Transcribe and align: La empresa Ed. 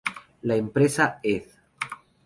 La 0.41 0.55
empresa 0.55 1.19
Ed. 1.21 1.43